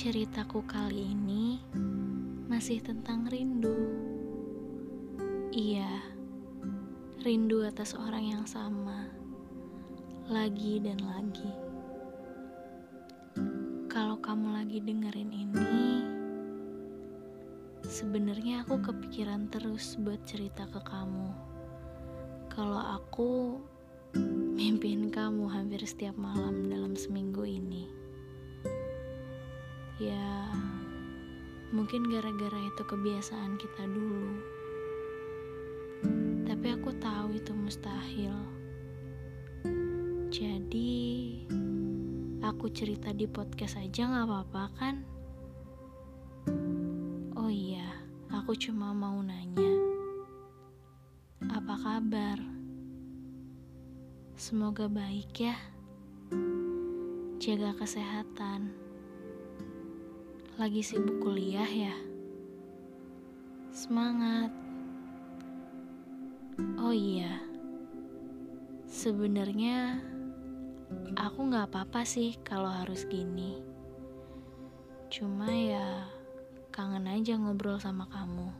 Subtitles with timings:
[0.00, 1.60] Ceritaku kali ini
[2.48, 3.76] masih tentang rindu.
[5.52, 5.92] Iya,
[7.20, 9.12] rindu atas orang yang sama,
[10.24, 11.52] lagi dan lagi.
[13.92, 15.84] Kalau kamu lagi dengerin ini,
[17.84, 21.28] sebenarnya aku kepikiran terus buat cerita ke kamu.
[22.48, 23.60] Kalau aku
[24.56, 27.44] mimpiin kamu hampir setiap malam dalam seminggu
[31.70, 34.34] mungkin gara-gara itu kebiasaan kita dulu.
[36.42, 38.34] Tapi aku tahu itu mustahil.
[40.34, 40.98] Jadi,
[42.42, 44.94] aku cerita di podcast aja gak apa-apa kan?
[47.38, 47.86] Oh iya,
[48.34, 49.70] aku cuma mau nanya.
[51.54, 52.38] Apa kabar?
[54.34, 55.54] Semoga baik ya.
[57.38, 58.89] Jaga kesehatan
[60.60, 61.96] lagi sibuk kuliah ya?
[63.72, 64.52] Semangat.
[66.76, 67.40] Oh iya,
[68.84, 70.04] sebenarnya
[71.16, 73.56] aku nggak apa-apa sih kalau harus gini.
[75.08, 76.04] Cuma ya
[76.68, 78.52] kangen aja ngobrol sama kamu.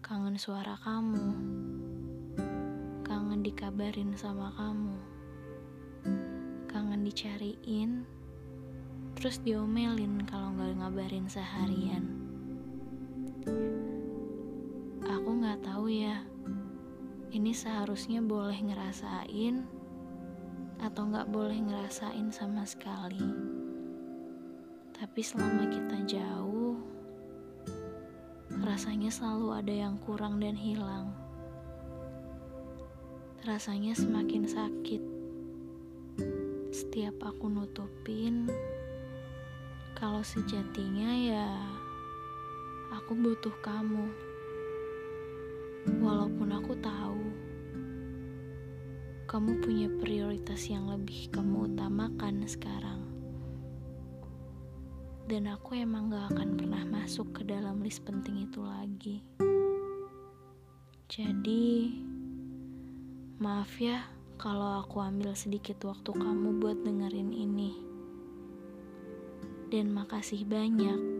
[0.00, 1.28] Kangen suara kamu.
[3.04, 4.96] Kangen dikabarin sama kamu.
[6.72, 8.19] Kangen dicariin
[9.16, 12.04] terus diomelin kalau nggak ngabarin seharian.
[15.06, 16.22] Aku nggak tahu ya,
[17.34, 19.66] ini seharusnya boleh ngerasain
[20.80, 23.26] atau nggak boleh ngerasain sama sekali.
[24.94, 26.76] Tapi selama kita jauh,
[28.60, 31.12] rasanya selalu ada yang kurang dan hilang.
[33.40, 35.02] Rasanya semakin sakit
[36.70, 38.46] setiap aku nutupin
[40.00, 41.60] kalau sejatinya ya
[42.96, 44.08] aku butuh kamu.
[46.00, 47.20] Walaupun aku tahu
[49.28, 53.04] kamu punya prioritas yang lebih kamu utamakan sekarang.
[55.28, 59.20] Dan aku emang gak akan pernah masuk ke dalam list penting itu lagi.
[61.12, 61.92] Jadi,
[63.36, 64.00] maaf ya
[64.40, 67.90] kalau aku ambil sedikit waktu kamu buat dengerin ini
[69.70, 71.19] dan makasih banyak